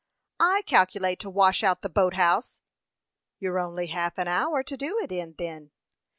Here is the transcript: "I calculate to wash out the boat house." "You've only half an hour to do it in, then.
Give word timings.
"I 0.39 0.63
calculate 0.65 1.19
to 1.19 1.29
wash 1.29 1.61
out 1.63 1.83
the 1.83 1.87
boat 1.87 2.15
house." 2.15 2.59
"You've 3.37 3.57
only 3.57 3.85
half 3.85 4.17
an 4.17 4.27
hour 4.27 4.63
to 4.63 4.75
do 4.75 4.97
it 4.99 5.11
in, 5.11 5.35
then. 5.37 5.69